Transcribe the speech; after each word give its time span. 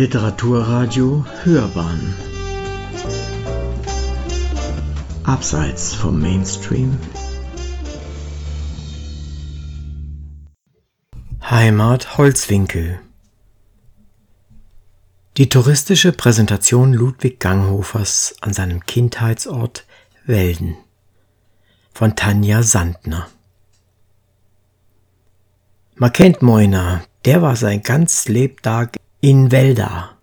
Literaturradio 0.00 1.26
Hörbahn. 1.42 2.14
Abseits 5.24 5.92
vom 5.92 6.18
Mainstream. 6.18 6.98
Heimat 11.42 12.16
Holzwinkel. 12.16 12.98
Die 15.36 15.50
touristische 15.50 16.12
Präsentation 16.12 16.94
Ludwig 16.94 17.38
Ganghofers 17.38 18.36
an 18.40 18.54
seinem 18.54 18.86
Kindheitsort 18.86 19.84
Welden. 20.24 20.78
Von 21.92 22.16
Tanja 22.16 22.62
Sandner. 22.62 23.28
Man 25.96 26.12
kennt 26.14 26.40
Moiner, 26.40 27.02
der 27.26 27.42
war 27.42 27.54
sein 27.54 27.82
ganz 27.82 28.28
Lebtag 28.28 28.99
in 29.20 29.52
Wälda. 29.52 30.16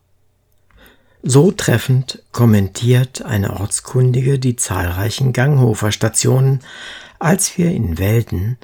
So 1.21 1.51
treffend 1.51 2.23
kommentiert 2.31 3.21
eine 3.21 3.59
Ortskundige 3.59 4.39
die 4.39 4.55
zahlreichen 4.55 5.33
Ganghofer-Stationen, 5.33 6.61
als 7.19 7.57
wir 7.57 7.71
in 7.71 7.97
Welden 7.97 8.57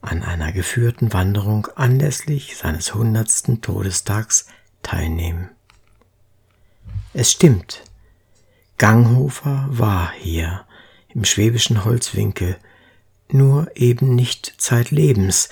an 0.00 0.22
einer 0.22 0.52
geführten 0.52 1.12
Wanderung 1.12 1.68
anlässlich 1.74 2.56
seines 2.56 2.94
hundertsten 2.94 3.60
Todestags 3.62 4.46
teilnehmen. 4.82 5.50
Es 7.14 7.32
stimmt, 7.32 7.82
Ganghofer 8.76 9.66
war 9.70 10.12
hier 10.18 10.64
im 11.08 11.24
schwäbischen 11.24 11.84
Holzwinkel, 11.84 12.56
nur 13.30 13.68
eben 13.74 14.14
nicht 14.14 14.54
zeitlebens, 14.58 15.48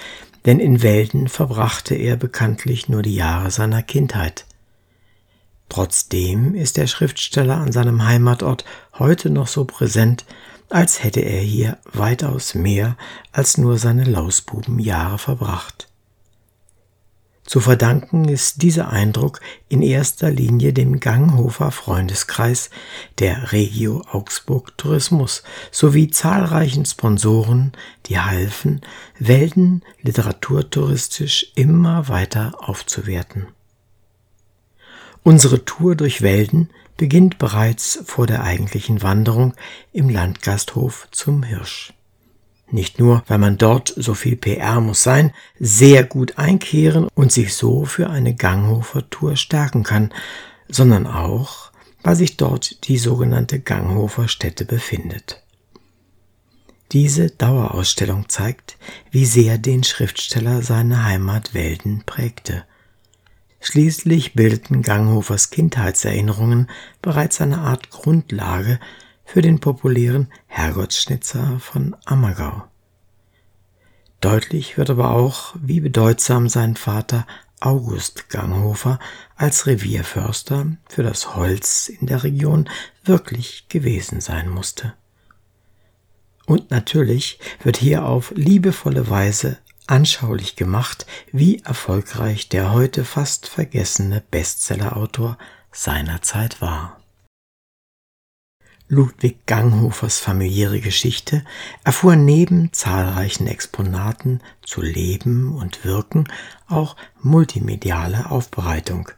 denn 0.47 0.61
in 0.61 0.83
Welden 0.83 1.29
verbrachte 1.29 1.95
er 1.95 2.17
bekanntlich 2.17 2.89
nur 2.89 3.03
die 3.03 3.15
Jahre 3.15 3.51
seiner 3.51 3.83
Kindheit. 3.83 4.47
Trotzdem 5.69 6.55
ist 6.55 6.77
der 6.77 6.87
Schriftsteller 6.87 7.57
an 7.57 7.73
seinem 7.73 8.07
Heimatort 8.07 8.65
heute 8.99 9.31
noch 9.31 9.49
so 9.49 9.65
präsent, 9.65 10.25
als 10.71 11.03
hätte 11.03 11.21
er 11.21 11.41
hier 11.41 11.79
weitaus 11.93 12.55
mehr 12.55 12.97
als 13.33 13.59
nur 13.59 13.79
seine 13.79 14.05
Lausbubenjahre 14.05 15.19
verbracht. 15.19 15.86
Zu 17.47 17.61
verdanken 17.61 18.29
ist 18.29 18.63
dieser 18.63 18.91
Eindruck 18.91 19.41
in 19.69 19.81
erster 19.81 20.33
Linie 20.33 20.73
dem 20.73 20.99
Ganghofer 20.99 21.71
Freundeskreis 21.71 22.71
der 23.21 23.53
Regio 23.53 24.03
Augsburg 24.11 24.77
Tourismus 24.77 25.45
sowie 25.71 26.11
zahlreichen 26.11 26.85
Sponsoren, 26.85 27.71
die 28.07 28.19
halfen, 28.19 28.81
Welden 29.21 29.85
literaturtouristisch 30.03 31.53
immer 31.55 32.09
weiter 32.09 32.57
aufzuwerten. 32.59 33.47
Unsere 35.23 35.65
Tour 35.65 35.95
durch 35.95 36.23
Welden 36.23 36.71
beginnt 36.97 37.39
bereits 37.39 38.01
vor 38.07 38.27
der 38.27 38.43
eigentlichen 38.43 39.03
Wanderung 39.03 39.55
im 39.93 40.09
Landgasthof 40.09 41.07
zum 41.13 41.45
Hirsch. 41.45 41.93
Nicht 42.71 42.99
nur, 42.99 43.23
weil 43.29 43.39
man 43.39 43.59
dort, 43.59 43.95
so 43.97 44.15
viel 44.15 44.37
PR 44.37 44.81
muss 44.81 45.03
sein, 45.03 45.33
sehr 45.59 46.05
gut 46.05 46.37
einkehren 46.37 47.09
und 47.15 47.31
sich 47.31 47.55
so 47.55 47.85
für 47.85 48.11
eine 48.11 48.35
Ganghofer-Tour 48.35 49.37
stärken 49.37 49.85
kann, 49.85 50.13
sondern 50.69 51.07
auch, 51.07 51.71
weil 52.03 52.17
sich 52.17 52.37
dort 52.37 52.89
die 52.89 52.99
sogenannte 52.99 53.61
Ganghofer 53.61 54.29
Stätte 54.29 54.65
befindet. 54.65 55.43
Diese 56.93 57.31
Dauerausstellung 57.31 58.29
zeigt, 58.29 58.77
wie 59.11 59.27
sehr 59.27 59.59
den 59.59 59.83
Schriftsteller 59.83 60.63
seine 60.63 61.05
Heimat 61.05 61.53
Welden 61.53 62.03
prägte. 62.07 62.65
Schließlich 63.61 64.35
bildeten 64.35 64.83
Ganghofers 64.83 65.51
Kindheitserinnerungen 65.51 66.69
bereits 67.03 67.41
eine 67.41 67.59
Art 67.59 67.91
Grundlage 67.91 68.79
für 69.27 69.43
den 69.43 69.61
populären 69.61 70.33
Herrgottsschnitzer 70.47 71.59
von 71.61 71.95
Ammergau. 72.07 72.65
Deutlich 74.21 74.79
wird 74.79 74.89
aber 74.89 75.11
auch, 75.11 75.55
wie 75.61 75.81
bedeutsam 75.81 76.49
sein 76.49 76.77
Vater 76.77 77.27
August 77.61 78.29
Ganghofer 78.31 78.99
als 79.35 79.67
Revierförster 79.67 80.77
für 80.89 81.03
das 81.03 81.37
Holz 81.37 81.89
in 81.89 82.07
der 82.07 82.23
Region 82.23 82.69
wirklich 83.05 83.69
gewesen 83.69 84.21
sein 84.21 84.49
musste. 84.49 84.95
Und 86.47 86.71
natürlich 86.71 87.41
wird 87.63 87.77
hier 87.77 88.07
auf 88.07 88.33
liebevolle 88.37 89.11
Weise 89.11 89.59
anschaulich 89.87 90.57
gemacht, 90.57 91.07
wie 91.33 91.61
erfolgreich 91.61 92.49
der 92.49 92.73
heute 92.73 93.05
fast 93.05 93.49
vergessene 93.49 94.23
Bestsellerautor 94.31 95.39
seinerzeit 95.73 96.61
war. 96.61 97.01
Ludwig 98.89 99.47
Ganghofers 99.47 100.21
familiäre 100.21 100.79
Geschichte 100.81 101.45
erfuhr 101.83 102.15
neben 102.15 102.73
zahlreichen 102.73 103.49
Exponaten 103.49 104.41
zu 104.63 104.81
Leben 104.81 105.57
und 105.57 105.85
Wirken 105.85 106.29
auch 106.69 106.95
multimediale 107.21 108.31
Aufbereitung. 108.31 109.11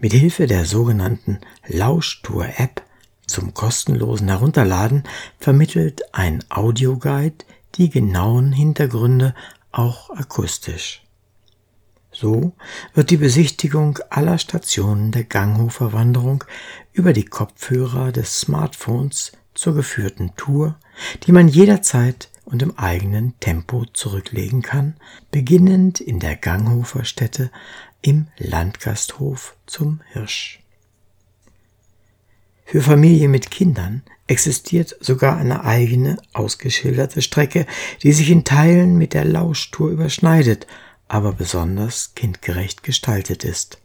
Mit 0.00 0.12
Hilfe 0.12 0.46
der 0.46 0.64
sogenannten 0.64 1.38
Lauschtour-App 1.68 2.82
zum 3.26 3.54
kostenlosen 3.54 4.28
Herunterladen 4.28 5.04
vermittelt 5.38 6.02
ein 6.12 6.42
Audioguide 6.48 7.44
die 7.76 7.88
genauen 7.88 8.50
Hintergründe 8.50 9.34
auch 9.70 10.10
akustisch. 10.10 11.02
So 12.20 12.52
wird 12.92 13.08
die 13.08 13.16
Besichtigung 13.16 13.98
aller 14.10 14.36
Stationen 14.36 15.10
der 15.10 15.24
Ganghofer 15.24 15.94
Wanderung 15.94 16.44
über 16.92 17.14
die 17.14 17.24
Kopfhörer 17.24 18.12
des 18.12 18.40
Smartphones 18.40 19.32
zur 19.54 19.74
geführten 19.74 20.36
Tour, 20.36 20.78
die 21.24 21.32
man 21.32 21.48
jederzeit 21.48 22.28
und 22.44 22.60
im 22.60 22.76
eigenen 22.76 23.40
Tempo 23.40 23.86
zurücklegen 23.86 24.60
kann, 24.60 24.96
beginnend 25.30 25.98
in 25.98 26.20
der 26.20 26.36
Ganghofer 26.36 27.06
Stätte 27.06 27.50
im 28.02 28.26
Landgasthof 28.36 29.56
zum 29.64 30.02
Hirsch. 30.12 30.62
Für 32.66 32.82
Familien 32.82 33.30
mit 33.30 33.50
Kindern 33.50 34.02
existiert 34.26 34.94
sogar 35.00 35.38
eine 35.38 35.64
eigene 35.64 36.18
ausgeschilderte 36.34 37.22
Strecke, 37.22 37.66
die 38.02 38.12
sich 38.12 38.28
in 38.30 38.44
Teilen 38.44 38.98
mit 38.98 39.14
der 39.14 39.24
Lauschtour 39.24 39.88
überschneidet 39.88 40.66
aber 41.10 41.32
besonders 41.32 42.14
kindgerecht 42.14 42.84
gestaltet 42.84 43.42
ist. 43.42 43.78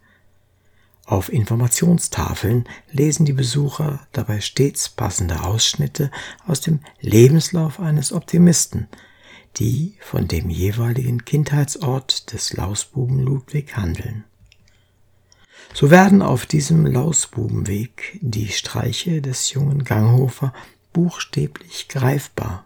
Auf 1.08 1.34
Informationstafeln 1.34 2.70
lesen 2.92 3.26
die 3.26 3.34
Besucher 3.34 4.06
dabei 4.12 4.42
stets 4.42 4.90
passende 4.90 5.44
Ausschnitte 5.44 6.12
aus 6.46 6.62
dem 6.62 6.82
Lebenslauf 7.02 7.80
eines 7.80 8.14
Optimisten, 8.14 8.88
die 9.58 9.98
von 10.02 10.28
dem 10.28 10.52
jeweiligen 10.52 11.26
Kindheitsort 11.26 12.32
des 12.32 12.54
Lausbuben 12.54 13.20
Ludwig 13.20 13.76
handeln. 13.76 14.24
So 15.74 15.90
werden 15.90 16.22
auf 16.22 16.46
diesem 16.46 16.86
Lausbubenweg 16.86 18.20
die 18.22 18.50
Streiche 18.50 19.24
des 19.24 19.52
jungen 19.52 19.84
Ganghofer 19.84 20.54
buchstäblich 20.94 21.88
greifbar. 21.88 22.66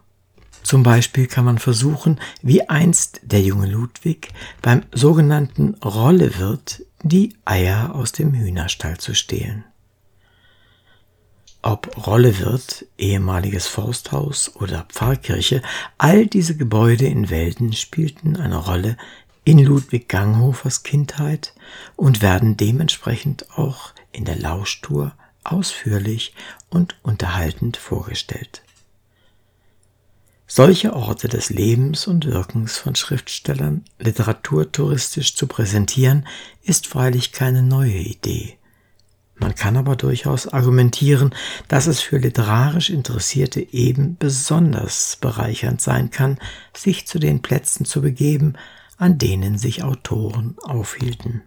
Zum 0.70 0.84
Beispiel 0.84 1.26
kann 1.26 1.44
man 1.44 1.58
versuchen, 1.58 2.20
wie 2.42 2.68
einst 2.68 3.22
der 3.24 3.42
junge 3.42 3.66
Ludwig 3.66 4.28
beim 4.62 4.84
sogenannten 4.92 5.74
Rollewirt 5.84 6.82
die 7.02 7.34
Eier 7.44 7.92
aus 7.92 8.12
dem 8.12 8.32
Hühnerstall 8.34 8.96
zu 8.98 9.16
stehlen. 9.16 9.64
Ob 11.60 12.06
Rollewirt, 12.06 12.86
ehemaliges 12.98 13.66
Forsthaus 13.66 14.54
oder 14.54 14.86
Pfarrkirche, 14.88 15.60
all 15.98 16.28
diese 16.28 16.56
Gebäude 16.56 17.06
in 17.06 17.30
Welden 17.30 17.72
spielten 17.72 18.36
eine 18.36 18.58
Rolle 18.58 18.96
in 19.42 19.58
Ludwig 19.58 20.08
Ganghofers 20.08 20.84
Kindheit 20.84 21.52
und 21.96 22.22
werden 22.22 22.56
dementsprechend 22.56 23.58
auch 23.58 23.92
in 24.12 24.24
der 24.24 24.38
Lauschtour 24.38 25.16
ausführlich 25.42 26.32
und 26.68 26.94
unterhaltend 27.02 27.76
vorgestellt. 27.76 28.62
Solche 30.52 30.94
Orte 30.94 31.28
des 31.28 31.50
Lebens 31.50 32.08
und 32.08 32.26
Wirkens 32.26 32.76
von 32.76 32.96
Schriftstellern 32.96 33.84
literaturtouristisch 34.00 35.36
zu 35.36 35.46
präsentieren, 35.46 36.26
ist 36.64 36.88
freilich 36.88 37.30
keine 37.30 37.62
neue 37.62 37.98
Idee. 37.98 38.58
Man 39.36 39.54
kann 39.54 39.76
aber 39.76 39.94
durchaus 39.94 40.48
argumentieren, 40.48 41.32
dass 41.68 41.86
es 41.86 42.00
für 42.00 42.18
literarisch 42.18 42.90
Interessierte 42.90 43.60
eben 43.72 44.16
besonders 44.18 45.18
bereichernd 45.20 45.80
sein 45.80 46.10
kann, 46.10 46.36
sich 46.76 47.06
zu 47.06 47.20
den 47.20 47.42
Plätzen 47.42 47.84
zu 47.84 48.02
begeben, 48.02 48.54
an 48.96 49.18
denen 49.18 49.56
sich 49.56 49.84
Autoren 49.84 50.56
aufhielten. 50.64 51.42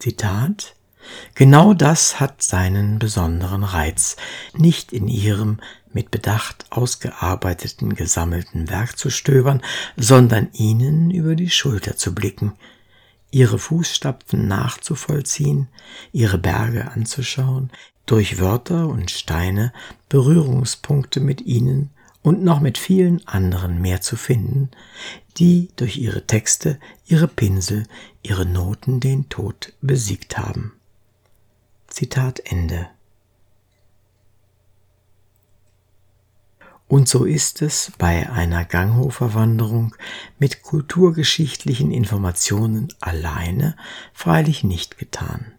Zitat 0.00 0.74
Genau 1.34 1.74
das 1.74 2.20
hat 2.20 2.42
seinen 2.42 2.98
besonderen 2.98 3.62
Reiz, 3.62 4.16
nicht 4.54 4.92
in 4.92 5.08
ihrem 5.08 5.60
mit 5.92 6.10
Bedacht 6.10 6.66
ausgearbeiteten 6.70 7.94
gesammelten 7.94 8.68
Werk 8.68 8.98
zu 8.98 9.10
stöbern, 9.10 9.62
sondern 9.96 10.48
ihnen 10.52 11.10
über 11.10 11.34
die 11.34 11.50
Schulter 11.50 11.96
zu 11.96 12.14
blicken, 12.14 12.52
ihre 13.30 13.58
Fußstapfen 13.58 14.46
nachzuvollziehen, 14.48 15.68
ihre 16.12 16.38
Berge 16.38 16.90
anzuschauen, 16.90 17.70
durch 18.06 18.40
Wörter 18.40 18.88
und 18.88 19.10
Steine 19.10 19.72
Berührungspunkte 20.08 21.20
mit 21.20 21.42
ihnen 21.42 21.90
und 22.22 22.42
noch 22.42 22.60
mit 22.60 22.78
vielen 22.78 23.26
anderen 23.28 23.80
mehr 23.80 24.00
zu 24.00 24.16
finden, 24.16 24.70
die 25.36 25.68
durch 25.76 25.98
ihre 25.98 26.26
Texte, 26.26 26.78
ihre 27.06 27.28
Pinsel, 27.28 27.84
ihre 28.22 28.46
Noten 28.46 29.00
den 29.00 29.28
Tod 29.28 29.72
besiegt 29.80 30.36
haben. 30.36 30.72
Zitat 31.86 32.40
Ende. 32.44 32.88
Und 36.88 37.06
so 37.06 37.26
ist 37.26 37.60
es 37.60 37.92
bei 37.98 38.30
einer 38.30 38.64
Ganghofer-Wanderung 38.64 39.94
mit 40.38 40.62
kulturgeschichtlichen 40.62 41.92
Informationen 41.92 42.88
alleine 42.98 43.76
freilich 44.14 44.64
nicht 44.64 44.96
getan. 44.96 45.52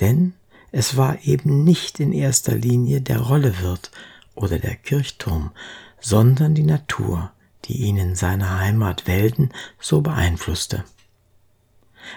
Denn 0.00 0.34
es 0.72 0.96
war 0.96 1.22
eben 1.22 1.62
nicht 1.62 2.00
in 2.00 2.12
erster 2.12 2.56
Linie 2.56 3.00
der 3.00 3.20
Rollewirt 3.20 3.92
oder 4.34 4.58
der 4.58 4.74
Kirchturm, 4.74 5.52
sondern 6.00 6.54
die 6.54 6.64
Natur, 6.64 7.30
die 7.64 7.84
ihn 7.84 7.96
in 7.96 8.16
seiner 8.16 8.58
Heimat 8.58 9.06
Welden 9.06 9.52
so 9.80 10.00
beeinflusste. 10.00 10.84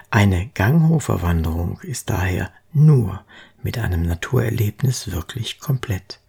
Eine 0.09 0.49
Ganghofer-Wanderung 0.55 1.79
ist 1.81 2.09
daher 2.09 2.51
nur 2.73 3.23
mit 3.61 3.77
einem 3.77 4.01
Naturerlebnis 4.01 5.11
wirklich 5.11 5.59
komplett. 5.59 6.19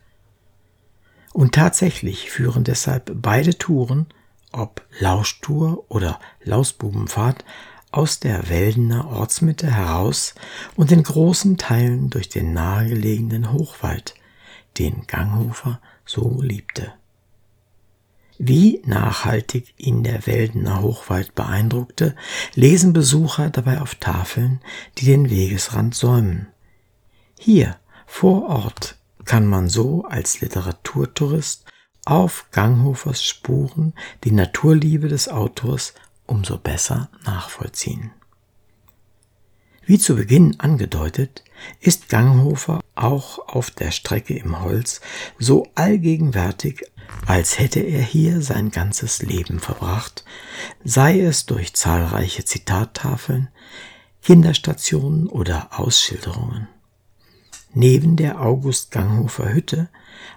Und 1.32 1.54
tatsächlich 1.54 2.30
führen 2.30 2.64
deshalb 2.64 3.12
beide 3.14 3.56
Touren, 3.56 4.06
ob 4.52 4.84
Lauschtour 4.98 5.84
oder 5.88 6.18
Lausbubenfahrt, 6.42 7.44
aus 7.92 8.20
der 8.20 8.48
Weldener 8.48 9.08
Ortsmitte 9.08 9.70
heraus 9.70 10.34
und 10.76 10.92
in 10.92 11.02
großen 11.02 11.56
Teilen 11.56 12.10
durch 12.10 12.28
den 12.28 12.52
nahegelegenen 12.52 13.52
Hochwald, 13.52 14.14
den 14.78 15.06
Ganghofer 15.06 15.80
so 16.04 16.40
liebte. 16.40 16.92
Wie 18.38 18.80
nachhaltig 18.86 19.74
ihn 19.76 20.02
der 20.02 20.26
Weldener 20.26 20.80
Hochwald 20.80 21.34
beeindruckte, 21.34 22.16
lesen 22.54 22.92
Besucher 22.92 23.50
dabei 23.50 23.80
auf 23.80 23.96
Tafeln, 23.96 24.60
die 24.96 25.04
den 25.04 25.28
Wegesrand 25.28 25.94
säumen. 25.94 26.46
Hier, 27.38 27.76
vor 28.06 28.48
Ort, 28.48 28.96
kann 29.24 29.46
man 29.46 29.68
so 29.68 30.04
als 30.04 30.40
Literaturtourist 30.40 31.64
auf 32.04 32.46
Ganghofers 32.50 33.24
Spuren 33.24 33.94
die 34.24 34.32
Naturliebe 34.32 35.08
des 35.08 35.28
Autors 35.28 35.94
umso 36.26 36.58
besser 36.58 37.10
nachvollziehen. 37.24 38.12
Wie 39.84 39.98
zu 39.98 40.14
Beginn 40.14 40.60
angedeutet, 40.60 41.42
ist 41.80 42.08
Ganghofer 42.08 42.80
auch 42.94 43.40
auf 43.48 43.70
der 43.70 43.90
Strecke 43.90 44.36
im 44.36 44.60
Holz 44.60 45.00
so 45.38 45.66
allgegenwärtig, 45.74 46.84
als 47.26 47.58
hätte 47.58 47.80
er 47.80 48.02
hier 48.02 48.40
sein 48.40 48.70
ganzes 48.70 49.22
Leben 49.22 49.58
verbracht, 49.58 50.24
sei 50.84 51.20
es 51.20 51.46
durch 51.46 51.74
zahlreiche 51.74 52.44
Zitattafeln, 52.44 53.48
Kinderstationen 54.22 55.26
oder 55.26 55.80
Ausschilderungen. 55.80 56.68
Neben 57.72 58.16
der 58.16 58.40
August 58.40 58.90
Ganghofer 58.90 59.52
Hütte, 59.52 59.88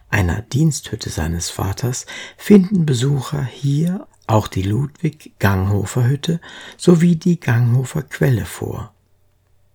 einer 0.10 0.42
Diensthütte 0.42 1.10
seines 1.10 1.50
Vaters, 1.50 2.06
finden 2.38 2.86
Besucher 2.86 3.44
hier 3.44 4.08
auch 4.28 4.48
die 4.48 4.62
Ludwig 4.62 5.34
Ganghofer 5.40 6.08
Hütte 6.08 6.40
sowie 6.78 7.16
die 7.16 7.40
Ganghofer 7.40 8.04
Quelle 8.04 8.46
vor. 8.46 8.94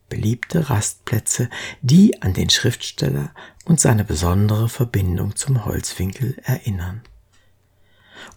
Beliebte 0.08 0.70
Rastplätze, 0.70 1.50
die 1.82 2.22
an 2.22 2.32
den 2.32 2.48
Schriftsteller 2.48 3.30
und 3.66 3.78
seine 3.80 4.04
besondere 4.04 4.68
Verbindung 4.68 5.36
zum 5.36 5.66
Holzwinkel 5.66 6.36
erinnern. 6.44 7.02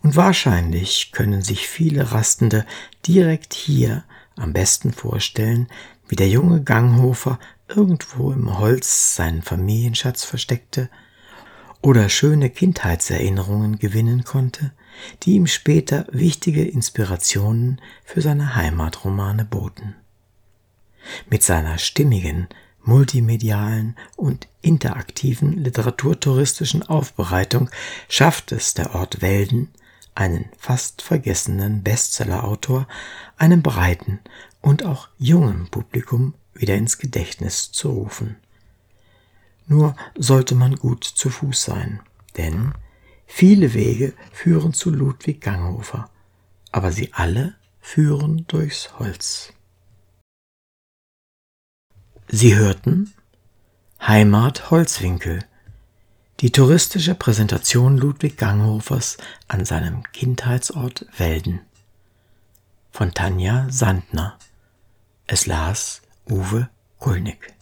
Und 0.03 0.15
wahrscheinlich 0.15 1.11
können 1.11 1.41
sich 1.41 1.67
viele 1.67 2.11
Rastende 2.11 2.65
direkt 3.07 3.53
hier 3.53 4.03
am 4.35 4.51
besten 4.51 4.91
vorstellen, 4.91 5.67
wie 6.07 6.15
der 6.15 6.27
junge 6.27 6.61
Ganghofer 6.61 7.39
irgendwo 7.75 8.31
im 8.31 8.59
Holz 8.59 9.15
seinen 9.15 9.41
Familienschatz 9.41 10.23
versteckte 10.23 10.89
oder 11.81 12.09
schöne 12.09 12.49
Kindheitserinnerungen 12.49 13.79
gewinnen 13.79 14.23
konnte, 14.23 14.71
die 15.23 15.33
ihm 15.33 15.47
später 15.47 16.05
wichtige 16.11 16.63
Inspirationen 16.63 17.81
für 18.03 18.21
seine 18.21 18.55
Heimatromane 18.55 19.45
boten. 19.45 19.95
Mit 21.29 21.43
seiner 21.43 21.77
stimmigen, 21.79 22.47
multimedialen 22.83 23.95
und 24.15 24.47
interaktiven 24.61 25.57
literaturtouristischen 25.63 26.83
Aufbereitung 26.83 27.69
schafft 28.09 28.51
es 28.51 28.73
der 28.73 28.95
Ort 28.95 29.21
Welden, 29.21 29.69
einen 30.13 30.49
fast 30.57 31.01
vergessenen 31.01 31.83
Bestsellerautor 31.83 32.87
einem 33.37 33.61
breiten 33.61 34.19
und 34.61 34.85
auch 34.85 35.07
jungen 35.17 35.67
Publikum 35.69 36.33
wieder 36.61 36.75
ins 36.75 36.97
Gedächtnis 36.97 37.71
zu 37.71 37.89
rufen. 37.89 38.37
Nur 39.67 39.95
sollte 40.15 40.55
man 40.55 40.75
gut 40.75 41.03
zu 41.03 41.29
Fuß 41.29 41.63
sein, 41.63 42.01
denn 42.37 42.73
viele 43.25 43.73
Wege 43.73 44.13
führen 44.31 44.73
zu 44.73 44.91
Ludwig 44.91 45.41
Ganghofer, 45.41 46.09
aber 46.71 46.91
sie 46.91 47.13
alle 47.13 47.55
führen 47.79 48.45
durchs 48.47 48.99
Holz. 48.99 49.53
Sie 52.27 52.55
hörten 52.55 53.13
Heimat 53.99 54.71
Holzwinkel, 54.71 55.43
die 56.39 56.51
touristische 56.51 57.13
Präsentation 57.13 57.97
Ludwig 57.97 58.37
Ganghofers 58.37 59.17
an 59.47 59.65
seinem 59.65 60.03
Kindheitsort 60.11 61.05
Welden 61.17 61.61
von 62.91 63.13
Tanja 63.13 63.67
Sandner. 63.69 64.37
Es 65.27 65.45
las 65.45 66.01
Uwe 66.31 66.69
Kulnig. 66.97 67.53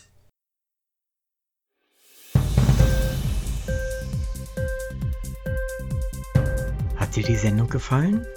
Hat 6.95 7.15
dir 7.15 7.23
die 7.23 7.35
Sendung 7.35 7.67
gefallen? 7.67 8.27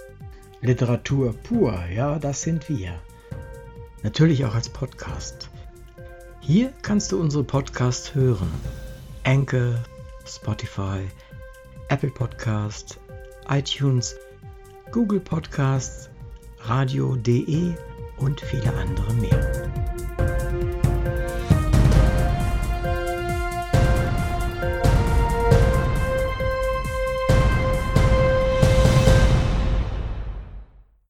Literatur 0.62 1.34
pur, 1.34 1.84
ja, 1.94 2.18
das 2.18 2.40
sind 2.40 2.70
wir. 2.70 2.98
Natürlich 4.02 4.46
auch 4.46 4.54
als 4.54 4.70
Podcast. 4.70 5.50
Hier 6.40 6.72
kannst 6.80 7.12
du 7.12 7.20
unsere 7.20 7.44
Podcasts 7.44 8.14
hören. 8.14 8.50
Anchor, 9.24 9.84
Spotify, 10.24 11.10
Apple 11.88 12.10
Podcast, 12.10 12.98
iTunes, 13.50 14.16
Google 14.92 15.20
Podcasts, 15.20 16.08
radio.de 16.60 17.74
und 18.16 18.40
viele 18.40 18.72
andere 18.72 19.12
mehr. 19.12 19.81